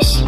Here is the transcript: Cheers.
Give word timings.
Cheers. 0.00 0.27